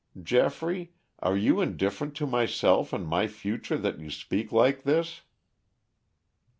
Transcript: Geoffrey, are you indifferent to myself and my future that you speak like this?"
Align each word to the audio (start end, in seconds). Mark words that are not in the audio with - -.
Geoffrey, 0.23 0.93
are 1.19 1.37
you 1.37 1.61
indifferent 1.61 2.15
to 2.17 2.25
myself 2.25 2.91
and 2.91 3.05
my 3.05 3.27
future 3.27 3.77
that 3.77 3.99
you 3.99 4.09
speak 4.09 4.51
like 4.51 4.81
this?" 4.81 5.21